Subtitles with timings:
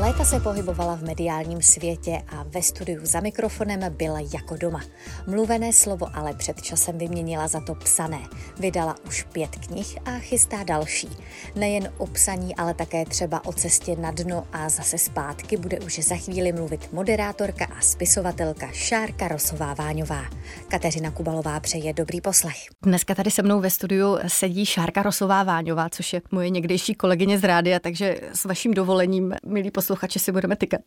[0.00, 4.80] Léta se pohybovala v mediálním světě a ve studiu za mikrofonem byla jako doma.
[5.26, 8.20] Mluvené slovo ale před časem vyměnila za to psané.
[8.60, 11.08] Vydala už pět knih a chystá další.
[11.54, 15.98] Nejen o psaní, ale také třeba o cestě na dno a zase zpátky bude už
[15.98, 20.24] za chvíli mluvit moderátorka a spisovatelka Šárka Rosová-Váňová.
[20.68, 22.56] Kateřina Kubalová přeje dobrý poslech.
[22.82, 27.44] Dneska tady se mnou ve studiu sedí Šárka Rosová-Váňová, což je moje někdejší kolegyně z
[27.44, 30.80] rádia, takže s vaším dovolením, milí posluchači, posluchači si budeme tykat.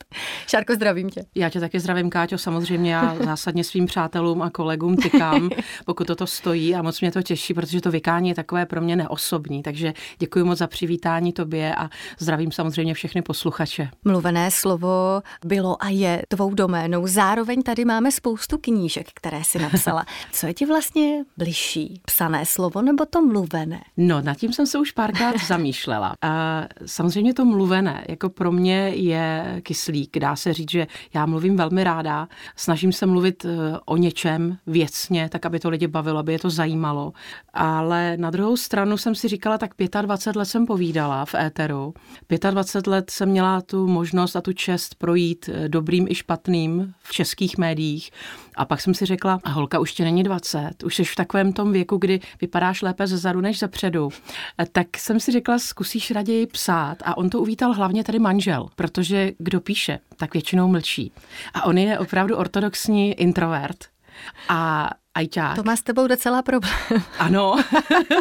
[0.47, 1.25] Šárko, zdravím tě.
[1.35, 2.37] Já tě taky zdravím, Káťo.
[2.37, 5.49] Samozřejmě já zásadně svým přátelům a kolegům tykám,
[5.85, 8.95] pokud toto stojí a moc mě to těší, protože to vykání je takové pro mě
[8.95, 9.63] neosobní.
[9.63, 11.89] Takže děkuji moc za přivítání tobě a
[12.19, 13.89] zdravím samozřejmě všechny posluchače.
[14.05, 17.07] Mluvené slovo bylo a je tvou doménou.
[17.07, 20.05] Zároveň tady máme spoustu knížek, které si napsala.
[20.31, 22.01] Co je ti vlastně bližší?
[22.05, 23.81] Psané slovo nebo to mluvené?
[23.97, 26.13] No, nad tím jsem se už párkrát zamýšlela.
[26.21, 30.19] A samozřejmě to mluvené, jako pro mě je kyslík.
[30.19, 35.29] Dá se říct, že já mluvím velmi ráda, snažím se mluvit eh, o něčem věcně,
[35.29, 37.13] tak aby to lidi bavilo, aby je to zajímalo.
[37.53, 41.93] Ale na druhou stranu jsem si říkala, tak 25 let jsem povídala v éteru.
[42.49, 47.13] 25 let jsem měla tu možnost a tu čest projít eh, dobrým i špatným v
[47.13, 48.11] českých médiích.
[48.59, 51.71] A pak jsem si řekla, holka, už ti není 20, už jsi v takovém tom
[51.71, 54.09] věku, kdy vypadáš lépe ze zadu než ze předu.
[54.59, 56.97] Eh, tak jsem si řekla, zkusíš raději psát.
[57.05, 61.11] A on to uvítal hlavně tady manžel, protože kdo píše, tak většinou mlčí.
[61.53, 63.77] A on je opravdu ortodoxní introvert.
[64.49, 64.89] A
[65.19, 65.55] ajťák.
[65.55, 66.73] To má s tebou docela problém.
[67.19, 67.55] Ano.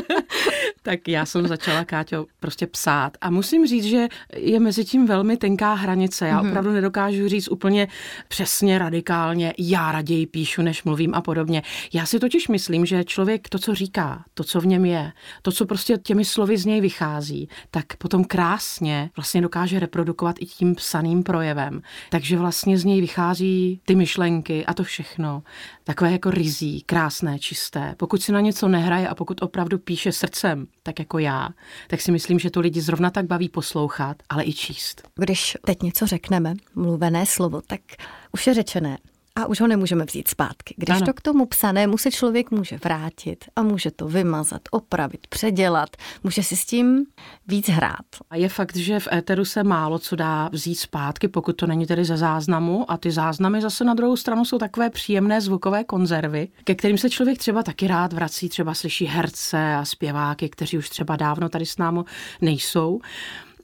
[0.82, 3.16] tak já jsem začala, Káťo, prostě psát.
[3.20, 6.28] A musím říct, že je mezi tím velmi tenká hranice.
[6.28, 6.48] Já mm-hmm.
[6.48, 7.88] opravdu nedokážu říct úplně
[8.28, 11.62] přesně, radikálně, já raději píšu, než mluvím a podobně.
[11.92, 15.12] Já si totiž myslím, že člověk to, co říká, to, co v něm je,
[15.42, 20.46] to, co prostě těmi slovy z něj vychází, tak potom krásně vlastně dokáže reprodukovat i
[20.46, 21.82] tím psaným projevem.
[22.10, 25.42] Takže vlastně z něj vychází ty myšlenky a to všechno.
[25.84, 27.94] Takové jako rizí, krásné, čisté.
[27.96, 31.48] Pokud si na něco nehraje a pokud opravdu píše srdcem, tak jako já,
[31.88, 35.08] tak si myslím, že to lidi zrovna tak baví poslouchat, ale i číst.
[35.14, 37.80] Když teď něco řekneme, mluvené slovo, tak
[38.32, 38.98] už je řečené
[39.38, 40.74] a už ho nemůžeme vzít zpátky.
[40.76, 41.06] Když ano.
[41.06, 45.88] to k tomu psanému se člověk může vrátit a může to vymazat, opravit, předělat,
[46.24, 47.04] může si s tím
[47.46, 48.06] víc hrát.
[48.30, 51.86] A je fakt, že v éteru se málo co dá vzít zpátky, pokud to není
[51.86, 56.48] tedy ze záznamu a ty záznamy zase na druhou stranu jsou takové příjemné zvukové konzervy,
[56.64, 60.88] ke kterým se člověk třeba taky rád vrací, třeba slyší herce a zpěváky, kteří už
[60.88, 62.00] třeba dávno tady s námi
[62.40, 63.00] nejsou.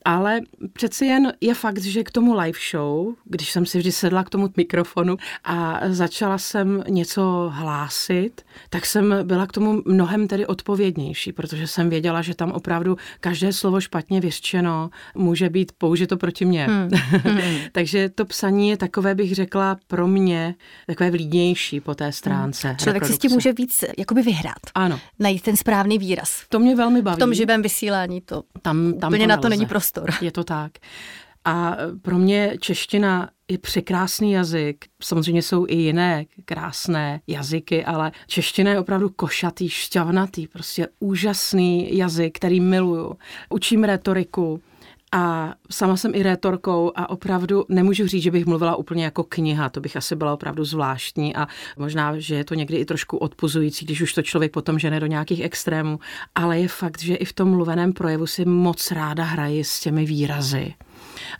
[0.04, 0.40] Ale
[0.72, 4.30] přeci jen je fakt, že k tomu live show, když jsem si vždy sedla k
[4.30, 11.32] tomu mikrofonu a začala jsem něco hlásit, tak jsem byla k tomu mnohem tedy odpovědnější,
[11.32, 16.66] protože jsem věděla, že tam opravdu každé slovo špatně vyřčeno může být použito proti mně.
[16.66, 16.90] Hmm.
[17.24, 17.58] Hmm.
[17.72, 20.54] Takže to psaní je takové, bych řekla, pro mě
[20.86, 22.68] takové vlídnější po té stránce.
[22.68, 22.76] Hmm.
[22.76, 24.60] Člověk si s tím může víc jakoby vyhrát.
[24.74, 25.00] Ano.
[25.18, 26.42] Najít ten správný výraz.
[26.48, 27.16] To mě velmi baví.
[27.16, 30.24] V tom živém vysílání to tam, tam úplně to na to není prostě prostor.
[30.24, 30.72] Je to tak.
[31.44, 34.84] A pro mě čeština je překrásný jazyk.
[35.02, 42.36] Samozřejmě jsou i jiné krásné jazyky, ale čeština je opravdu košatý, šťavnatý, prostě úžasný jazyk,
[42.36, 43.18] který miluju.
[43.50, 44.60] Učím retoriku,
[45.14, 49.68] a sama jsem i rétorkou a opravdu nemůžu říct, že bych mluvila úplně jako kniha,
[49.68, 53.84] to bych asi byla opravdu zvláštní a možná, že je to někdy i trošku odpuzující,
[53.84, 56.00] když už to člověk potom žene do nějakých extrémů,
[56.34, 60.06] ale je fakt, že i v tom mluveném projevu si moc ráda hraji s těmi
[60.06, 60.74] výrazy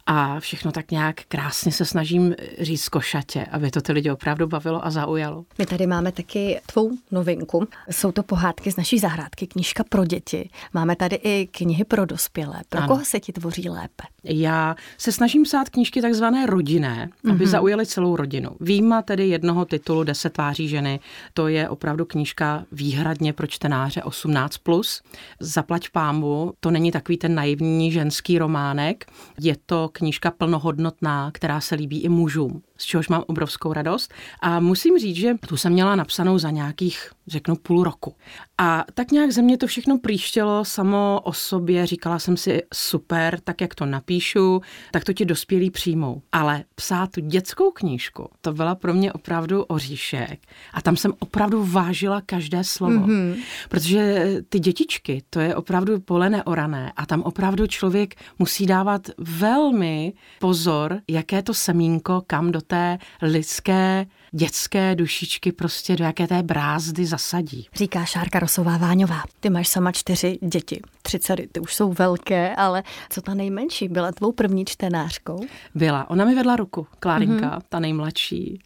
[0.07, 4.87] a všechno tak nějak krásně se snažím říct košatě, aby to ty lidi opravdu bavilo
[4.87, 5.45] a zaujalo.
[5.59, 7.69] My tady máme taky tvou novinku.
[7.91, 10.51] Jsou to pohádky z naší zahrádky, knížka pro děti.
[10.73, 12.61] Máme tady i knihy pro dospělé.
[12.69, 12.89] Pro ano.
[12.89, 14.05] koho se ti tvoří lépe?
[14.25, 17.49] Já se snažím psát knížky takzvané rodinné, aby mm-hmm.
[17.49, 18.51] zaujaly celou rodinu.
[18.61, 21.01] Výjima tedy jednoho titulu Deset tváří ženy,
[21.35, 24.49] to je opravdu knížka výhradně pro čtenáře 18+.
[24.62, 25.03] Plus.
[25.41, 29.05] Zaplať pámu, to není takový ten naivní ženský románek,
[29.41, 34.15] je to knížka plnohodnotná, která se líbí i mužům z čehož mám obrovskou radost.
[34.41, 38.15] A musím říct, že tu jsem měla napsanou za nějakých, řeknu, půl roku.
[38.59, 41.87] A tak nějak ze mě to všechno příštělo samo o sobě.
[41.87, 44.13] Říkala jsem si, super, tak jak to napíšu,
[44.90, 46.22] tak to ti dospělí přijmou.
[46.32, 50.40] Ale psát tu dětskou knížku, to byla pro mě opravdu oříšek.
[50.72, 53.06] A tam jsem opravdu vážila každé slovo.
[53.06, 53.37] Mm-hmm.
[53.69, 56.93] Protože ty dětičky, to je opravdu pole neorané.
[56.96, 64.06] A tam opravdu člověk musí dávat velmi pozor, jaké to semínko kam do té lidské
[64.35, 67.67] dětské dušičky prostě do jaké té brázdy zasadí.
[67.75, 69.23] Říká Šárka Rosová Váňová.
[69.41, 73.89] Ty máš sama čtyři děti, tři dcery, ty už jsou velké, ale co ta nejmenší?
[73.89, 75.41] Byla tvou první čtenářkou?
[75.75, 76.11] Byla.
[76.11, 77.63] Ona mi vedla ruku, Klárinka, mm-hmm.
[77.69, 78.61] ta nejmladší.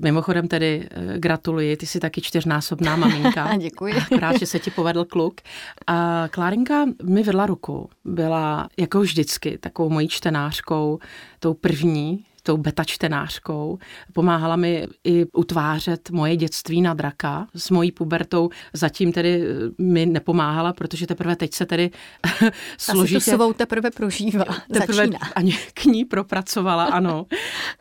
[0.00, 3.56] Mimochodem tedy eh, gratuluji, ty jsi taky čtyřnásobná maminka.
[3.58, 3.94] Děkuji.
[3.94, 5.40] Akorát, že se ti povedl kluk.
[5.86, 7.90] A Klárinka mi vedla ruku.
[8.04, 10.98] Byla jako vždycky takovou mojí čtenářkou,
[11.38, 13.78] tou první, tou beta čtenářkou.
[14.12, 17.46] Pomáhala mi i utvářet moje dětství na draka.
[17.54, 21.90] S mojí pubertou zatím tedy eh, mi nepomáhala, protože teprve teď se tedy
[22.78, 23.30] složitě...
[23.30, 25.18] To svou teprve prožívá, teprve začíná.
[25.34, 27.26] Ani k ní propracovala, ano.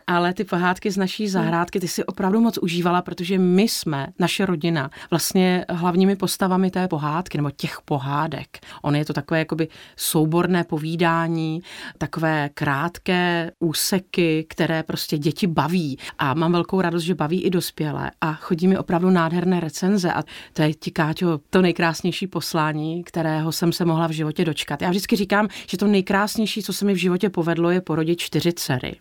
[0.08, 4.46] Ale ty pohádky z naší zahrádky, ty si opravdu moc užívala, protože my jsme, naše
[4.46, 8.60] rodina, vlastně hlavními postavami té pohádky, nebo těch pohádek.
[8.82, 11.62] On je to takové jakoby souborné povídání,
[11.98, 15.98] takové krátké úseky, které prostě děti baví.
[16.20, 18.12] A mám velkou radost, že baví i dospělé.
[18.22, 20.14] A chodí mi opravdu nádherné recenze.
[20.14, 20.24] A
[20.54, 24.82] to je ti, Káťo, to nejkrásnější poslání, kterého jsem se mohla v životě dočkat.
[24.82, 28.54] Já vždycky říkám, že to nejkrásnější, co se mi v životě povedlo, je porodit čtyři
[28.54, 28.96] dcery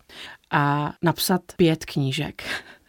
[0.51, 2.43] a napsat pět knížek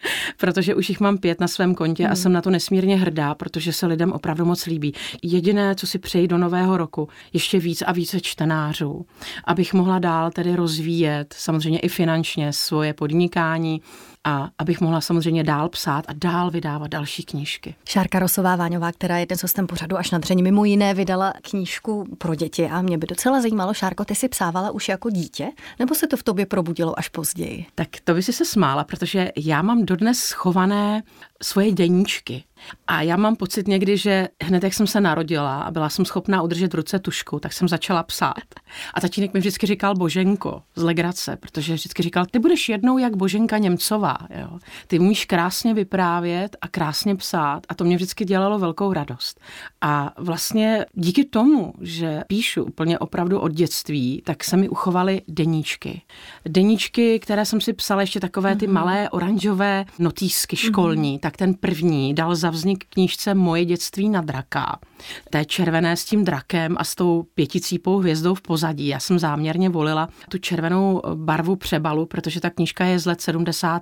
[0.38, 2.12] protože už jich mám pět na svém kontě hmm.
[2.12, 4.94] a jsem na to nesmírně hrdá, protože se lidem opravdu moc líbí.
[5.24, 9.06] Jediné, co si přeji do nového roku, ještě víc a více čtenářů,
[9.44, 13.82] abych mohla dál tedy rozvíjet, samozřejmě i finančně, svoje podnikání,
[14.28, 17.76] a abych mohla samozřejmě dál psát a dál vydávat další knížky.
[17.86, 22.16] Šárka Rosová Váňová, která je dnes hostem pořadu až na dření, mimo jiné vydala knížku
[22.18, 25.96] pro děti a mě by docela zajímalo, Šárko, ty si psávala už jako dítě, nebo
[25.96, 27.66] se to v tobě probudilo až později?
[27.76, 31.04] Tak to by si se smála, protože já mám dodnes schované
[31.44, 32.44] svoje deníčky.
[32.88, 36.42] A já mám pocit někdy, že hned jak jsem se narodila a byla jsem schopná
[36.42, 38.44] udržet v ruce tušku, tak jsem začala psát.
[38.94, 43.16] A tatínek mi vždycky říkal Boženko z legrace, protože vždycky říkal, ty budeš jednou jak
[43.16, 44.18] Boženka Němcová.
[44.42, 44.60] Jo?
[44.88, 49.40] Ty umíš krásně vyprávět a krásně psát a to mě vždycky dělalo velkou radost.
[49.82, 56.02] A vlastně díky tomu, že píšu úplně opravdu od dětství, tak se mi uchovaly deníčky.
[56.46, 58.72] Deníčky, které jsem si psala ještě takové ty mm-hmm.
[58.72, 61.29] malé oranžové notýsky školní, mm-hmm.
[61.30, 64.80] Tak ten první dal za vznik knížce Moje dětství na draka.
[65.30, 68.88] Té červené s tím drakem a s tou pěticípou hvězdou v pozadí.
[68.88, 73.82] Já jsem záměrně volila tu červenou barvu přebalu, protože ta knížka je z let 70.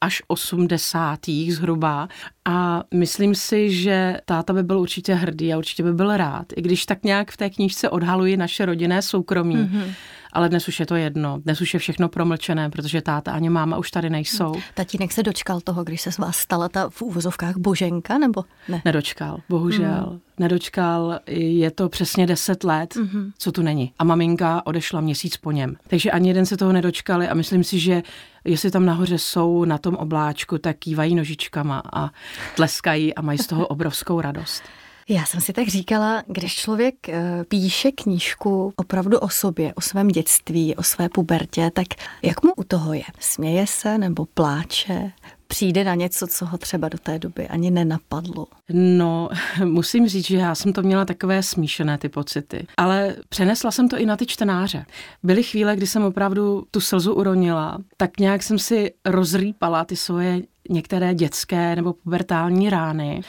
[0.00, 1.18] až 80.
[1.48, 2.08] zhruba
[2.44, 6.62] a myslím si, že táta by byl určitě hrdý a určitě by byl rád, i
[6.62, 9.56] když tak nějak v té knížce odhaluji naše rodinné soukromí.
[9.56, 9.94] Mm-hmm
[10.32, 11.38] ale dnes už je to jedno.
[11.38, 14.54] Dnes už je všechno promlčené, protože táta ani máma už tady nejsou.
[14.74, 18.82] Tatínek se dočkal toho, když se z vás stala ta v úvozovkách boženka, nebo ne?
[18.84, 20.08] Nedočkal, bohužel.
[20.10, 20.20] Mm.
[20.38, 23.32] Nedočkal, je to přesně deset let, mm-hmm.
[23.38, 23.92] co tu není.
[23.98, 25.76] A maminka odešla měsíc po něm.
[25.88, 28.02] Takže ani jeden se toho nedočkali a myslím si, že
[28.44, 32.10] jestli tam nahoře jsou na tom obláčku, tak kývají nožičkama a
[32.56, 34.62] tleskají a mají z toho obrovskou radost.
[35.08, 40.08] Já jsem si tak říkala, když člověk eh, píše knížku opravdu o sobě, o svém
[40.08, 41.86] dětství, o své pubertě, tak
[42.22, 43.04] jak mu u toho je?
[43.20, 45.12] Směje se nebo pláče?
[45.52, 48.46] přijde na něco, co ho třeba do té doby ani nenapadlo?
[48.72, 49.28] No,
[49.64, 53.98] musím říct, že já jsem to měla takové smíšené ty pocity, ale přenesla jsem to
[53.98, 54.84] i na ty čtenáře.
[55.22, 60.42] Byly chvíle, kdy jsem opravdu tu slzu uronila, tak nějak jsem si rozrýpala ty svoje
[60.70, 63.20] některé dětské nebo pubertální rány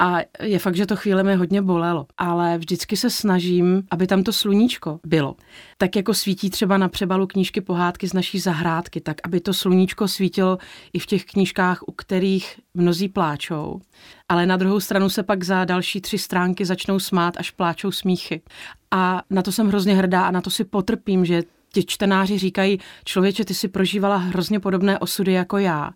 [0.00, 4.22] a je fakt, že to chvíle mi hodně bolelo, ale vždycky se snažím, aby tam
[4.22, 5.36] to sluníčko bylo.
[5.78, 10.08] Tak jako svítí třeba na přebalu knížky pohádky z naší zahrádky, tak aby to sluníčko
[10.08, 10.58] svítilo
[10.92, 13.80] i v těch knížkách, u kterých mnozí pláčou.
[14.28, 18.42] Ale na druhou stranu se pak za další tři stránky začnou smát, až pláčou smíchy.
[18.90, 21.42] A na to jsem hrozně hrdá a na to si potrpím, že
[21.72, 25.90] ti čtenáři říkají, člověče, ty si prožívala hrozně podobné osudy jako já.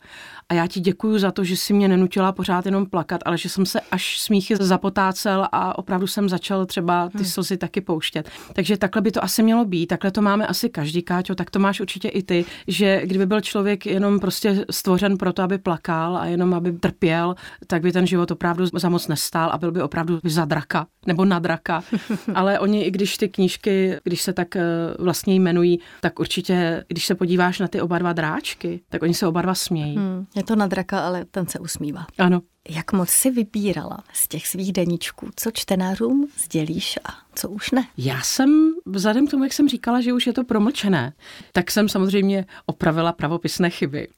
[0.48, 3.48] A já ti děkuju za to, že si mě nenutila pořád jenom plakat, ale že
[3.48, 7.26] jsem se až smíchy zapotácel a opravdu jsem začal třeba ty hmm.
[7.26, 8.30] slzy taky pouštět.
[8.52, 11.58] Takže takhle by to asi mělo být, takhle to máme asi každý, Káťo, tak to
[11.58, 16.16] máš určitě i ty, že kdyby byl člověk jenom prostě stvořen pro to, aby plakal
[16.16, 17.34] a jenom aby trpěl,
[17.66, 21.24] tak by ten život opravdu za moc nestál a byl by opravdu za draka nebo
[21.24, 21.82] na draka.
[22.34, 24.62] ale oni, i když ty knížky, když se tak eh,
[24.98, 29.26] vlastně jmenují, tak určitě, když se podíváš na ty oba dva dráčky, tak oni se
[29.26, 29.96] oba dva smějí.
[29.96, 30.26] Hmm.
[30.35, 32.07] Je to na draka, ale ten se usmívá.
[32.19, 32.41] Ano.
[32.69, 37.87] Jak moc si vybírala z těch svých deníčků, co čtenářům sdělíš a co už ne?
[37.99, 41.12] Já jsem, vzhledem k tomu, jak jsem říkala, že už je to promlčené,
[41.53, 44.09] tak jsem samozřejmě opravila pravopisné chyby.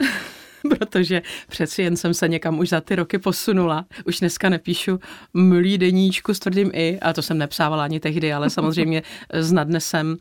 [0.69, 3.85] protože přeci jen jsem se někam už za ty roky posunula.
[4.07, 5.01] Už dneska nepíšu
[5.35, 10.17] mlý deníčku s tvrdým i, a to jsem nepsávala ani tehdy, ale samozřejmě s nadnesem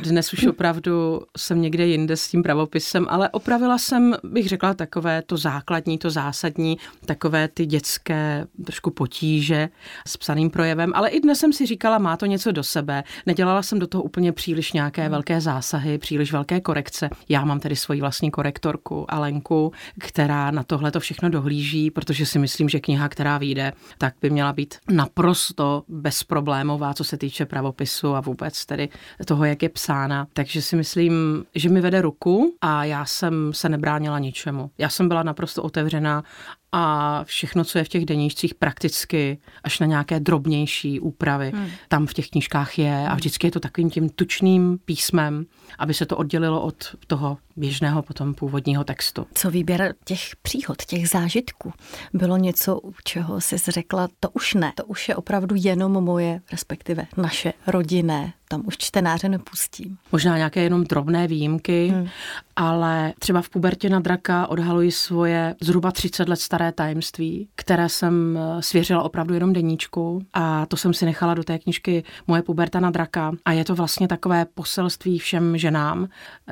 [0.00, 5.22] Dnes už opravdu jsem někde jinde s tím pravopisem, ale opravila jsem, bych řekla, takové
[5.22, 9.68] to základní, to zásadní, takové ty dětské trošku potíže
[10.06, 13.04] s psaným projevem, ale i dnes jsem si říkala, má to něco do sebe.
[13.26, 17.10] Nedělala jsem do toho úplně příliš nějaké velké zásahy, příliš velké korekce.
[17.28, 22.38] Já mám tedy svoji vlastní korektorku Alenku, která na tohle to všechno dohlíží, protože si
[22.38, 28.14] myslím, že kniha, která vyjde, tak by měla být naprosto bezproblémová, co se týče pravopisu
[28.14, 28.88] a vůbec tedy
[29.26, 30.26] toho, jak je psána.
[30.32, 34.70] Takže si myslím, že mi vede ruku a já jsem se nebránila ničemu.
[34.78, 36.24] Já jsem byla naprosto otevřená
[36.72, 41.66] a všechno, co je v těch deníčcích prakticky, až na nějaké drobnější úpravy, hmm.
[41.88, 45.46] tam v těch knížkách je a vždycky je to takovým tím tučným písmem,
[45.78, 49.26] aby se to oddělilo od toho běžného potom původního textu.
[49.34, 51.72] Co výběr těch příhod, těch zážitků?
[52.12, 56.40] Bylo něco, u čeho jsi řekla, to už ne, to už je opravdu jenom moje,
[56.52, 59.98] respektive naše rodinné, tam už čtenáře nepustím.
[60.12, 62.08] Možná nějaké jenom drobné výjimky, hmm.
[62.56, 68.38] ale třeba v pubertě na draka odhaluji svoje zhruba 30 let staré tajemství, které jsem
[68.38, 72.80] eh, svěřila opravdu jenom deníčku a to jsem si nechala do té knižky Moje puberta
[72.80, 76.08] na draka a je to vlastně takové poselství všem ženám,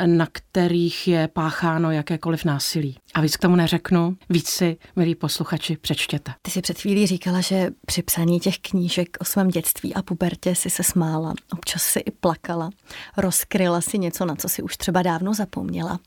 [0.06, 2.96] na kterých je pácháno jakékoliv násilí.
[3.14, 6.32] A víc k tomu neřeknu, víc si, milí posluchači, přečtěte.
[6.42, 10.54] Ty si před chvílí říkala, že při psaní těch knížek o svém dětství a pubertě
[10.54, 11.34] si se smála.
[11.52, 12.70] Občas si i plakala.
[13.16, 16.00] Rozkryla si něco, na co si už třeba dávno zapomněla.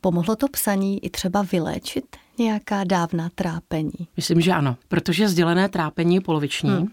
[0.00, 4.08] Pomohlo to psaní i třeba vyléčit nějaká dávná trápení?
[4.16, 6.70] Myslím, že ano, protože sdělené trápení je poloviční.
[6.70, 6.88] Hmm.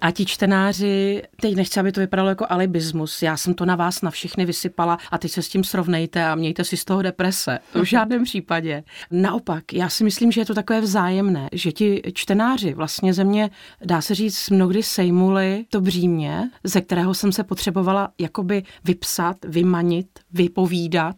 [0.00, 4.02] A ti čtenáři, teď nechci, aby to vypadalo jako alibismus, já jsem to na vás
[4.02, 7.58] na všechny vysypala a teď se s tím srovnejte a mějte si z toho deprese.
[7.72, 8.84] To v žádném případě.
[9.10, 13.50] Naopak, já si myslím, že je to takové vzájemné, že ti čtenáři vlastně ze mě,
[13.84, 20.06] dá se říct, mnohdy sejmuli to břímě, ze kterého jsem se potřebovala jakoby vypsat, vymanit,
[20.32, 21.16] vypovídat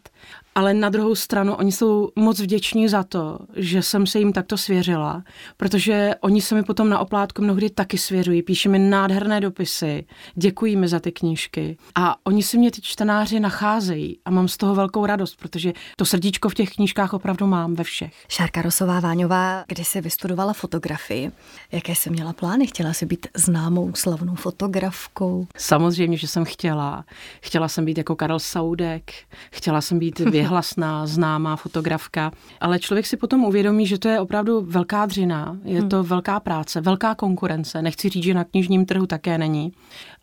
[0.57, 4.57] ale na druhou stranu oni jsou moc vděční za to, že jsem se jim takto
[4.57, 5.23] svěřila,
[5.57, 10.75] protože oni se mi potom na oplátku mnohdy taky svěřují, píší mi nádherné dopisy, děkují
[10.75, 14.75] mi za ty knížky a oni si mě ty čtenáři nacházejí a mám z toho
[14.75, 18.13] velkou radost, protože to srdíčko v těch knížkách opravdu mám ve všech.
[18.29, 21.31] Šárka Rosová Váňová, když se vystudovala fotografii,
[21.71, 22.67] jaké jsi měla plány?
[22.67, 25.47] Chtěla si být známou slavnou fotografkou?
[25.57, 27.05] Samozřejmě, že jsem chtěla.
[27.41, 29.11] Chtěla jsem být jako Karel Saudek,
[29.51, 34.61] chtěla jsem být věhlasná, známá fotografka, ale člověk si potom uvědomí, že to je opravdu
[34.61, 35.89] velká dřina, je hmm.
[35.89, 37.81] to velká práce, velká konkurence.
[37.81, 39.71] Nechci říct, že na knižním trhu také není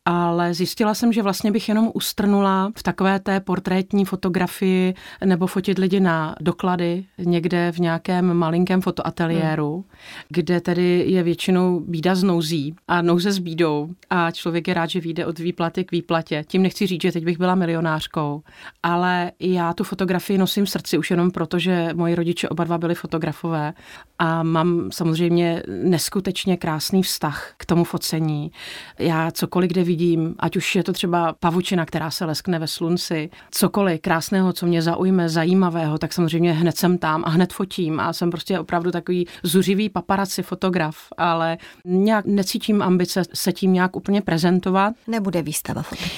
[0.04, 4.94] ale zjistila jsem, že vlastně bych jenom ustrnula v takové té portrétní fotografii
[5.24, 9.84] nebo fotit lidi na doklady někde v nějakém malinkém fotoateliéru, hmm.
[10.28, 14.90] kde tedy je většinou bída z nouzí a nouze s bídou a člověk je rád,
[14.90, 16.44] že vyjde od výplaty k výplatě.
[16.46, 18.42] Tím nechci říct, že teď bych byla milionářkou,
[18.82, 22.78] ale já tu fotografii nosím v srdci už jenom proto, že moji rodiče oba dva
[22.78, 23.72] byli fotografové
[24.18, 28.52] a mám samozřejmě neskutečně krásný vztah k tomu focení.
[28.98, 33.30] Já cokoliv, kde vidím, ať už je to třeba pavučina, která se leskne ve slunci,
[33.50, 38.12] cokoliv krásného, co mě zaujme, zajímavého, tak samozřejmě hned jsem tam a hned fotím a
[38.12, 44.22] jsem prostě opravdu takový zuřivý paparaci fotograf, ale nějak necítím ambice se tím nějak úplně
[44.22, 44.94] prezentovat.
[45.06, 46.12] Nebude výstava fotek.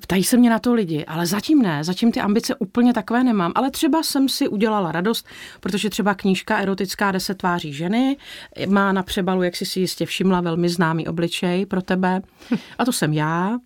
[0.00, 3.52] Ptají se mě na to lidi, ale zatím ne, zatím ty ambice úplně takové nemám,
[3.54, 5.26] ale třeba jsem si udělala radost,
[5.60, 8.16] protože třeba knížka erotická deset tváří ženy
[8.68, 12.22] má na přebalu, jak jsi si jistě všimla, velmi známý obličej pro tebe
[12.78, 13.58] a to jsem já.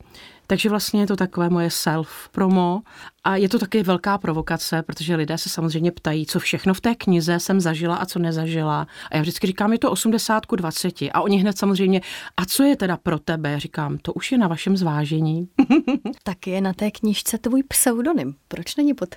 [0.51, 2.81] Takže vlastně je to takové moje self-promo
[3.25, 6.95] a je to taky velká provokace, protože lidé se samozřejmě ptají, co všechno v té
[6.95, 8.87] knize jsem zažila a co nezažila.
[9.11, 10.95] A já vždycky říkám, je to 80 ku 20.
[11.13, 12.01] A oni hned samozřejmě,
[12.37, 13.61] a co je teda pro tebe?
[13.61, 15.49] Říkám, to už je na vašem zvážení.
[16.23, 18.35] tak je na té knižce tvůj pseudonym.
[18.49, 19.15] Proč není pod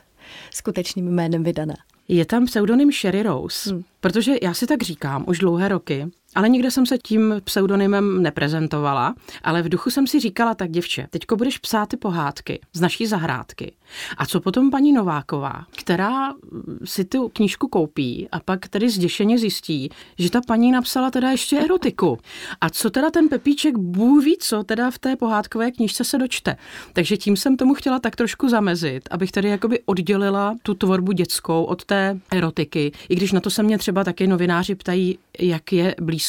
[0.53, 1.75] skutečným jménem vydaná?
[2.07, 3.83] Je tam pseudonym Sherry Rose, hmm.
[3.99, 9.15] protože já si tak říkám už dlouhé roky, ale nikde jsem se tím pseudonymem neprezentovala,
[9.43, 13.07] ale v duchu jsem si říkala, tak děvče, teďko budeš psát ty pohádky z naší
[13.07, 13.73] zahrádky.
[14.17, 16.33] A co potom paní Nováková, která
[16.83, 21.59] si tu knížku koupí a pak tedy zděšeně zjistí, že ta paní napsala teda ještě
[21.59, 22.19] erotiku.
[22.61, 26.57] A co teda ten Pepíček Bůh ví, co teda v té pohádkové knížce se dočte.
[26.93, 31.63] Takže tím jsem tomu chtěla tak trošku zamezit, abych tady jakoby oddělila tu tvorbu dětskou
[31.63, 32.91] od té erotiky.
[33.09, 36.20] I když na to se mě třeba taky novináři ptají, jak je blízko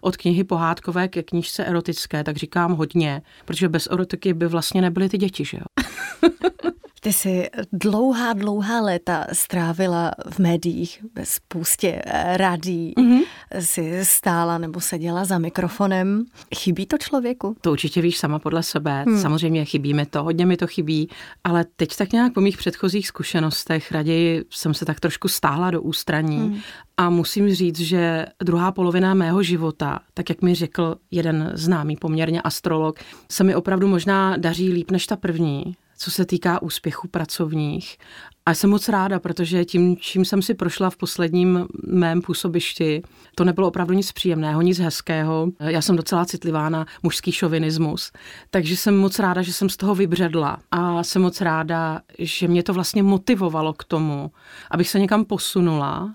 [0.00, 5.08] od knihy pohádkové ke knížce erotické, tak říkám hodně, protože bez erotiky by vlastně nebyly
[5.08, 5.84] ty děti, že jo?
[7.00, 13.22] Ty jsi dlouhá, dlouhá léta strávila v médiích, ve spoustě eh, radí, mm-hmm.
[13.58, 16.24] jsi stála nebo seděla za mikrofonem.
[16.56, 17.56] Chybí to člověku?
[17.60, 19.04] To určitě víš sama podle sebe.
[19.06, 19.20] Hmm.
[19.20, 21.08] Samozřejmě chybí mi to, hodně mi to chybí,
[21.44, 25.82] ale teď tak nějak po mých předchozích zkušenostech raději jsem se tak trošku stáhla do
[25.82, 26.60] ústraní hmm.
[26.96, 32.42] a musím říct, že druhá polovina mého života, tak jak mi řekl jeden známý poměrně
[32.42, 32.98] astrolog,
[33.30, 37.98] se mi opravdu možná daří líp než ta první co se týká úspěchu pracovních.
[38.46, 43.02] A jsem moc ráda, protože tím, čím jsem si prošla v posledním mém působišti,
[43.34, 45.48] to nebylo opravdu nic příjemného, nic hezkého.
[45.60, 48.12] Já jsem docela citlivá na mužský šovinismus,
[48.50, 52.62] takže jsem moc ráda, že jsem z toho vybředla a jsem moc ráda, že mě
[52.62, 54.30] to vlastně motivovalo k tomu,
[54.70, 56.14] abych se někam posunula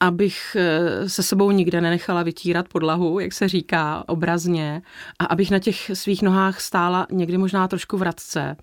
[0.00, 4.82] abych eh, se sebou nikde nenechala vytírat podlahu, jak se říká obrazně,
[5.18, 8.56] a abych na těch svých nohách stála někdy možná trošku vratce,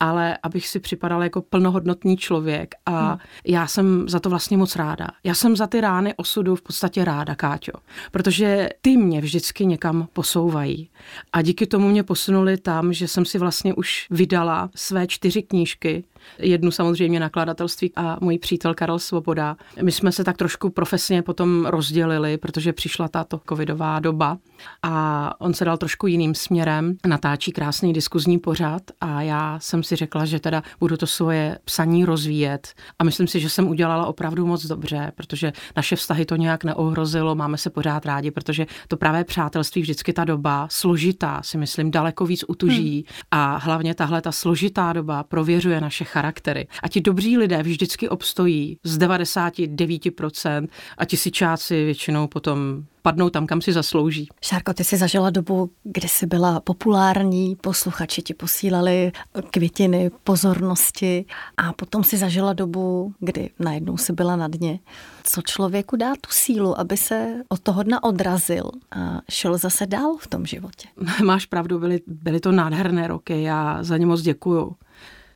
[0.00, 3.18] ale abych si připadala jako plnohodnotný člověk a hmm.
[3.46, 5.08] já jsem za to vlastně moc ráda.
[5.24, 7.72] Já jsem za ty rány osudu v podstatě ráda, Káťo,
[8.10, 10.90] protože ty mě vždycky někam posouvají.
[11.32, 16.04] A díky tomu mě posunuli tam, že jsem si vlastně už vydala své čtyři knížky,
[16.38, 19.56] jednu samozřejmě nakladatelství a můj přítel Karel Svoboda.
[19.82, 24.38] My jsme se tak trošku profesně potom rozdělili, protože přišla tato covidová doba
[24.82, 29.96] a on se dal trošku jiným směrem, natáčí krásný diskuzní pořad a já jsem si
[29.96, 34.46] řekla, že teda budu to svoje psaní rozvíjet a myslím si, že jsem udělala opravdu
[34.46, 39.24] moc dobře, protože naše vztahy to nějak neohrozilo, máme se pořád rádi, protože to právě
[39.24, 43.20] přátelství vždycky ta doba složitá, si myslím, daleko víc utuží hmm.
[43.30, 46.66] a hlavně tahle ta složitá doba prověřuje naše charaktery.
[46.82, 53.46] A ti dobří lidé vždycky obstojí z 99% a ti sičáci většinou potom padnou tam,
[53.46, 54.28] kam si zaslouží.
[54.42, 59.12] Šárko, ty jsi zažila dobu, kdy jsi byla populární, posluchači ti posílali
[59.50, 61.24] květiny, pozornosti
[61.56, 64.78] a potom si zažila dobu, kdy najednou si byla na dně.
[65.24, 70.16] Co člověku dá tu sílu, aby se od toho dna odrazil a šel zase dál
[70.20, 70.88] v tom životě?
[71.24, 74.76] Máš pravdu, byly, byly to nádherné roky, já za ně moc děkuju.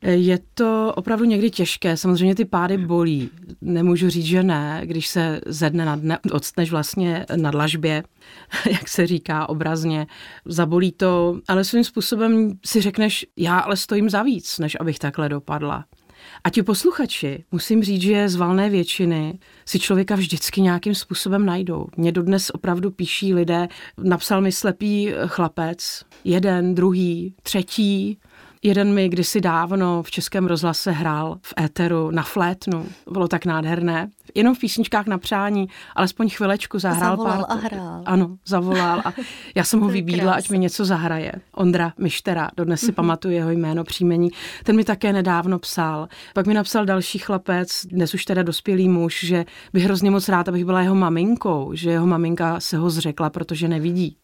[0.01, 3.29] Je to opravdu někdy těžké, samozřejmě ty pády bolí.
[3.61, 8.03] Nemůžu říct, že ne, když se ze dne na dne odstneš vlastně na dlažbě,
[8.71, 10.07] jak se říká obrazně,
[10.45, 15.29] zabolí to, ale svým způsobem si řekneš, já ale stojím za víc, než abych takhle
[15.29, 15.85] dopadla.
[16.43, 21.87] A ti posluchači, musím říct, že z valné většiny si člověka vždycky nějakým způsobem najdou.
[21.97, 23.67] Mě dodnes opravdu píší lidé,
[23.97, 28.17] napsal mi slepý chlapec, jeden, druhý, třetí,
[28.63, 32.85] Jeden mi kdysi dávno v Českém rozhlase hrál v éteru na flétnu.
[33.11, 34.09] Bylo tak nádherné.
[34.35, 37.57] Jenom v písničkách na přání, alespoň chvilečku zahrál zavolal pár.
[37.57, 38.03] a hrál.
[38.05, 39.13] Ano, zavolal a
[39.55, 41.31] já jsem ho vybídla, ať mi něco zahraje.
[41.55, 42.93] Ondra Mištera, dodnes si mm-hmm.
[42.93, 44.29] pamatuju jeho jméno, příjmení.
[44.63, 46.07] Ten mi také nedávno psal.
[46.33, 50.49] Pak mi napsal další chlapec, dnes už teda dospělý muž, že bych hrozně moc rád,
[50.49, 54.17] abych byla jeho maminkou, že jeho maminka se ho zřekla, protože nevidí.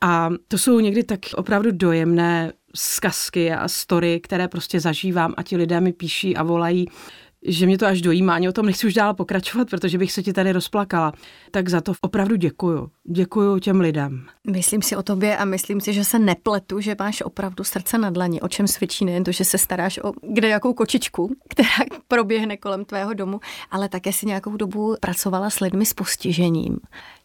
[0.00, 5.56] A to jsou někdy tak opravdu dojemné zkazky a story, které prostě zažívám a ti
[5.56, 6.86] lidé mi píší a volají,
[7.46, 10.22] že mě to až dojímá, ani o tom nechci už dál pokračovat, protože bych se
[10.22, 11.12] ti tady rozplakala.
[11.50, 12.90] Tak za to opravdu děkuju.
[13.04, 14.26] Děkuju těm lidem.
[14.50, 18.10] Myslím si o tobě a myslím si, že se nepletu, že máš opravdu srdce na
[18.10, 21.68] dlani, o čem svědčí nejen to, že se staráš o kde jakou kočičku, která
[22.08, 26.78] proběhne kolem tvého domu, ale také si nějakou dobu pracovala s lidmi s postižením.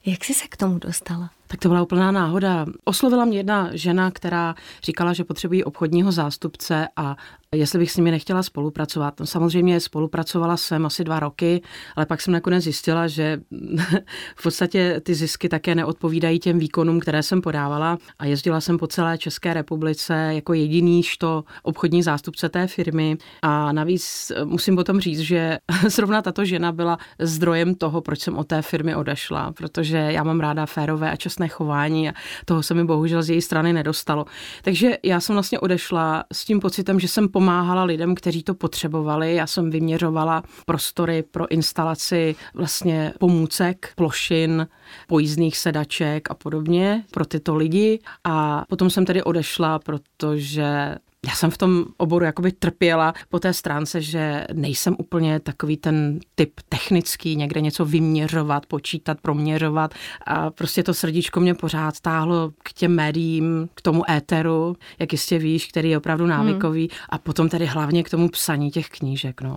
[0.06, 1.30] Jak jsi se k tomu dostala?
[1.52, 2.66] Tak to byla úplná náhoda.
[2.84, 7.16] Oslovila mě jedna žena, která říkala, že potřebují obchodního zástupce a
[7.56, 9.20] jestli bych s nimi nechtěla spolupracovat.
[9.20, 11.62] No, samozřejmě spolupracovala jsem asi dva roky,
[11.96, 13.42] ale pak jsem nakonec zjistila, že
[14.36, 18.88] v podstatě ty zisky také neodpovídají těm výkonům, které jsem podávala a jezdila jsem po
[18.88, 25.20] celé České republice jako jediný to obchodní zástupce té firmy a navíc musím potom říct,
[25.20, 30.24] že zrovna tato žena byla zdrojem toho, proč jsem od té firmy odešla, protože já
[30.24, 32.14] mám ráda férové a čestné chování a
[32.46, 34.26] toho se mi bohužel z její strany nedostalo.
[34.62, 39.36] Takže já jsem vlastně odešla s tím pocitem, že jsem pomáhala lidem, kteří to potřebovali.
[39.36, 44.68] Já jsem vyměřovala prostory pro instalaci vlastně pomůcek, plošin,
[45.08, 48.00] pojízdných sedaček a podobně pro tyto lidi.
[48.24, 50.96] A potom jsem tedy odešla, protože
[51.28, 56.20] já jsem v tom oboru jakoby trpěla po té stránce, že nejsem úplně takový ten
[56.36, 59.94] typ technický, někde něco vyměřovat, počítat, proměřovat
[60.26, 65.38] a prostě to srdíčko mě pořád táhlo k těm médiím, k tomu éteru, jak jistě
[65.38, 66.32] víš, který je opravdu hmm.
[66.32, 67.06] návykový hmm.
[67.10, 69.42] a potom tedy hlavně k tomu psaní těch knížek.
[69.42, 69.56] No.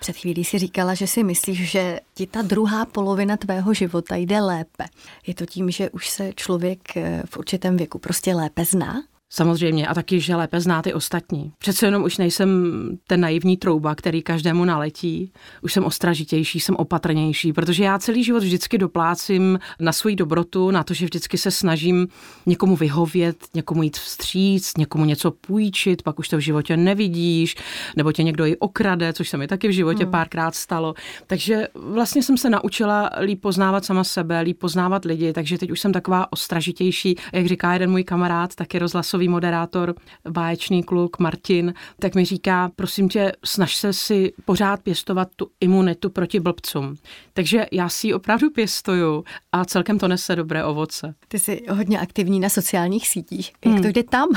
[0.00, 4.40] Před chvílí si říkala, že si myslíš, že ti ta druhá polovina tvého života jde
[4.40, 4.84] lépe.
[5.26, 6.78] Je to tím, že už se člověk
[7.24, 9.02] v určitém věku prostě lépe zná?
[9.34, 11.52] Samozřejmě a taky, že lépe zná ty ostatní.
[11.58, 12.48] Přece jenom už nejsem
[13.06, 15.32] ten naivní trouba, který každému naletí.
[15.62, 20.84] Už jsem ostražitější, jsem opatrnější, protože já celý život vždycky doplácím na svou dobrotu, na
[20.84, 22.08] to, že vždycky se snažím
[22.46, 27.56] někomu vyhovět, někomu jít vstříc, někomu něco půjčit, pak už to v životě nevidíš,
[27.96, 30.12] nebo tě někdo i okrade, což se mi taky v životě hmm.
[30.12, 30.94] párkrát stalo.
[31.26, 35.80] Takže vlastně jsem se naučila líp poznávat sama sebe, líp poznávat lidi, takže teď už
[35.80, 39.94] jsem taková ostražitější, jak říká jeden můj kamarád, taky rozhlasový moderátor,
[40.28, 46.10] báječný kluk Martin, tak mi říká, prosím tě, snaž se si pořád pěstovat tu imunitu
[46.10, 46.94] proti blbcům.
[47.32, 51.14] Takže já si ji opravdu pěstuju a celkem to nese dobré ovoce.
[51.28, 53.52] Ty jsi hodně aktivní na sociálních sítích.
[53.64, 53.82] Jak hmm.
[53.82, 54.28] to jde tam?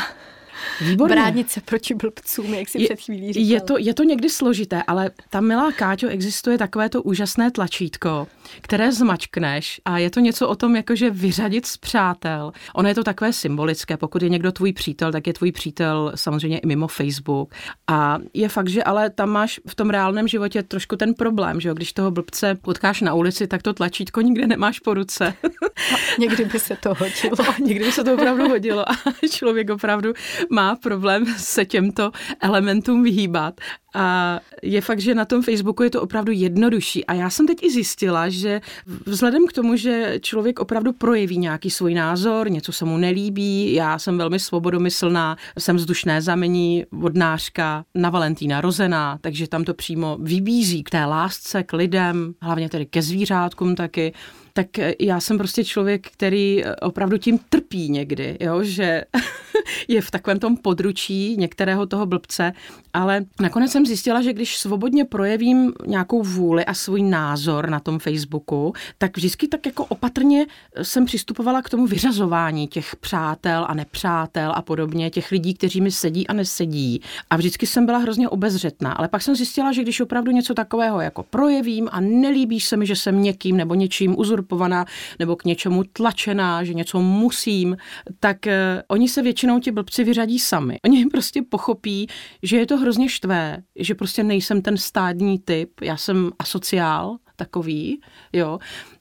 [0.82, 1.16] Výborně.
[1.16, 3.52] Bránit se proti blbcům, jak si je, před chvílí říkal.
[3.52, 8.28] Je to, je to někdy složité, ale tam, milá Káťo, existuje takové to úžasné tlačítko,
[8.62, 12.52] které zmačkneš a je to něco o tom, jakože vyřadit z přátel.
[12.76, 16.60] Ono je to takové symbolické, pokud je někdo tvůj přítel, tak je tvůj přítel samozřejmě
[16.60, 17.54] i mimo Facebook.
[17.88, 21.70] A je fakt, že ale tam máš v tom reálném životě trošku ten problém, že
[21.70, 21.76] jo?
[21.76, 25.34] když toho blbce potkáš na ulici, tak to tlačítko nikde nemáš po ruce.
[26.20, 27.56] někdy by se to hodilo.
[27.66, 28.96] někdy by se to opravdu hodilo a
[29.32, 30.14] člověk opravdu
[30.52, 33.62] má problém se těmto elementům vyhýbat.
[33.96, 37.06] A je fakt, že na tom Facebooku je to opravdu jednodušší.
[37.06, 38.62] A já jsem teď i zjistila, že
[39.06, 44.00] vzhledem k tomu, že člověk opravdu projeví nějaký svůj názor, něco se mu nelíbí, já
[44.00, 50.84] jsem velmi svobodomyslná, jsem vzdušné zamení, vodnářka, na Valentína rozená, takže tam to přímo vybízí
[50.84, 54.14] k té lásce, k lidem, hlavně tedy ke zvířátkům taky
[54.58, 54.68] tak
[55.00, 59.04] já jsem prostě člověk, který opravdu tím trpí někdy, jo, že
[59.88, 62.54] je v takovém tom područí některého toho blbce,
[62.94, 68.00] ale nakonec jsem zjistila, že když svobodně projevím nějakou vůli a svůj názor na tom
[68.00, 70.46] Facebooku, tak vždycky tak jako opatrně
[70.82, 75.92] jsem přistupovala k tomu vyřazování těch přátel a nepřátel a podobně, těch lidí, kteří mi
[75.92, 77.02] sedí a nesedí.
[77.30, 81.02] A vždycky jsem byla hrozně obezřetná, ale pak jsem zjistila, že když opravdu něco takového
[81.02, 84.16] jako projevím a nelíbí se mi, že jsem někým nebo něčím
[84.48, 84.86] uzurpovaná
[85.20, 87.78] nebo k něčemu tlačená, že něco musím,
[88.20, 88.52] tak uh,
[88.88, 90.78] oni se většinou ti blbci vyřadí sami.
[90.86, 92.08] Oni prostě pochopí,
[92.44, 98.02] že je to hrozně štvé, že prostě nejsem ten stádní typ, já jsem asociál takový,
[98.34, 98.60] jo,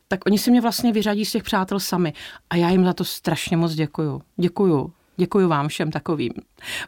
[0.08, 2.12] tak oni si mě vlastně vyřadí z těch přátel sami.
[2.50, 4.22] A já jim za to strašně moc děkuju.
[4.36, 4.92] Děkuju.
[5.16, 6.32] Děkuji vám všem takovým.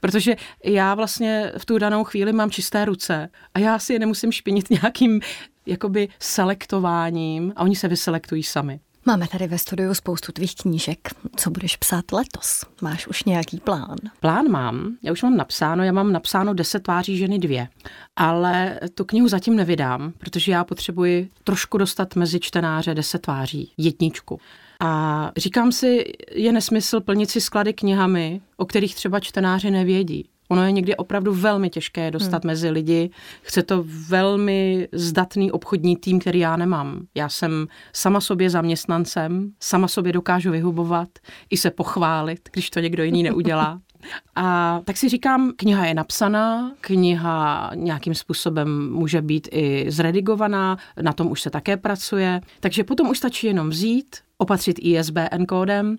[0.01, 4.33] Protože já vlastně v tu danou chvíli mám čisté ruce a já si je nemusím
[4.33, 5.21] špinit nějakým
[5.67, 8.81] jakoby selektováním a oni se vyselektují sami.
[9.09, 11.09] Máme tady ve studiu spoustu tvých knížek.
[11.37, 12.65] Co budeš psát letos?
[12.83, 13.97] Máš už nějaký plán?
[14.21, 14.97] Plán mám.
[15.03, 15.85] Já už mám napsáno.
[15.85, 17.69] Já mám napsáno 10 tváří ženy dvě.
[18.17, 23.73] Ale tu knihu zatím nevydám, protože já potřebuji trošku dostat mezi čtenáře 10 tváří.
[23.77, 24.41] Jedničku.
[24.81, 30.29] A říkám si, je nesmysl plnit si sklady knihami, o kterých třeba čtenáři nevědí.
[30.49, 32.47] Ono je někdy opravdu velmi těžké dostat hmm.
[32.47, 33.11] mezi lidi.
[33.43, 37.07] Chce to velmi zdatný obchodní tým, který já nemám.
[37.15, 41.09] Já jsem sama sobě zaměstnancem, sama sobě dokážu vyhubovat,
[41.51, 43.81] i se pochválit, když to někdo jiný neudělá.
[44.37, 51.13] A tak si říkám, kniha je napsaná, kniha nějakým způsobem může být i zredigovaná, na
[51.13, 55.97] tom už se také pracuje, takže potom už stačí jenom vzít, opatřit ISBN kódem,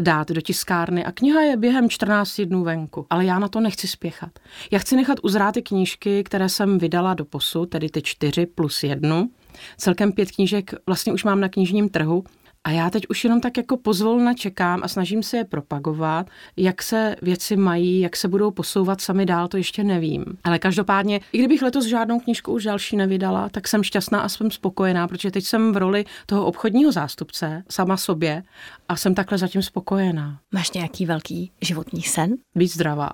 [0.00, 3.06] dát do tiskárny a kniha je během 14 dnů venku.
[3.10, 4.30] Ale já na to nechci spěchat.
[4.70, 8.82] Já chci nechat uzrát ty knížky, které jsem vydala do posu, tedy ty čtyři plus
[8.82, 9.30] jednu.
[9.76, 12.24] Celkem pět knížek vlastně už mám na knižním trhu
[12.64, 16.82] a já teď už jenom tak jako pozvolna čekám a snažím se je propagovat, jak
[16.82, 20.24] se věci mají, jak se budou posouvat sami dál, to ještě nevím.
[20.44, 24.50] Ale každopádně, i kdybych letos žádnou knížku už další nevydala, tak jsem šťastná a jsem
[24.50, 28.42] spokojená, protože teď jsem v roli toho obchodního zástupce sama sobě
[28.88, 30.38] a jsem takhle zatím spokojená.
[30.52, 32.34] Máš nějaký velký životní sen?
[32.54, 33.10] Být zdravá.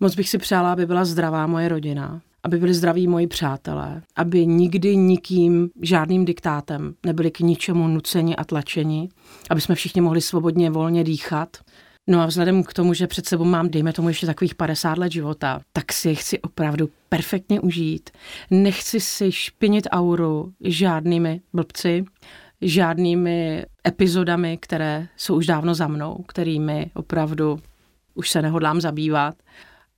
[0.00, 4.46] Moc bych si přála, aby byla zdravá moje rodina, aby byli zdraví moji přátelé, aby
[4.46, 9.08] nikdy nikým žádným diktátem nebyli k ničemu nuceni a tlačeni,
[9.50, 11.56] aby jsme všichni mohli svobodně, volně dýchat.
[12.06, 15.12] No a vzhledem k tomu, že před sebou mám, dejme tomu, ještě takových 50 let
[15.12, 18.10] života, tak si chci opravdu perfektně užít.
[18.50, 22.04] Nechci si špinit auru žádnými blbci,
[22.60, 27.60] žádnými epizodami, které jsou už dávno za mnou, kterými opravdu
[28.14, 29.34] už se nehodlám zabývat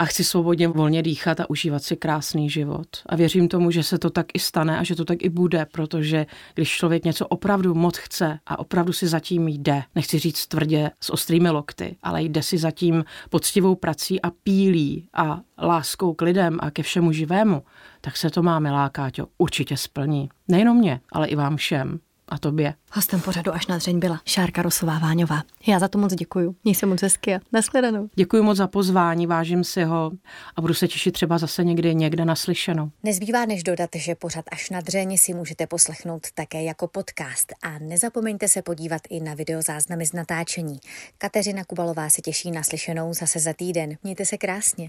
[0.01, 2.87] a chci svobodně volně dýchat a užívat si krásný život.
[3.07, 5.67] A věřím tomu, že se to tak i stane a že to tak i bude,
[5.73, 10.91] protože když člověk něco opravdu moc chce a opravdu si zatím jde, nechci říct tvrdě
[11.01, 16.59] s ostrými lokty, ale jde si zatím poctivou prací a pílí a láskou k lidem
[16.61, 17.63] a ke všemu živému,
[18.01, 20.29] tak se to má, milá Káťo, určitě splní.
[20.49, 22.01] Nejenom mě, ale i vám všem.
[22.31, 22.75] A tobě.
[22.93, 25.43] Hostem pořadu až na dřeň byla Šárka Rosová Váňová.
[25.66, 26.57] Já za to moc děkuju.
[26.64, 28.09] Měj se moc hezky a nashledanou.
[28.14, 30.11] Děkuji moc za pozvání, vážím si ho
[30.57, 32.90] a budu se těšit třeba zase někdy někde naslyšenou.
[33.03, 37.79] Nezbývá než dodat, že pořad až na dřeň si můžete poslechnout také jako podcast a
[37.79, 40.79] nezapomeňte se podívat i na videozáznamy z natáčení.
[41.19, 43.97] Kateřina Kubalová se těší na slyšenou zase za týden.
[44.03, 44.88] Mějte se krásně.